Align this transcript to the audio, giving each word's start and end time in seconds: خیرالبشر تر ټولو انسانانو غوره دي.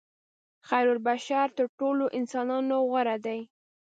خیرالبشر 0.67 1.47
تر 1.57 1.67
ټولو 1.79 2.03
انسانانو 2.19 2.77
غوره 2.89 3.15
دي. 3.25 3.39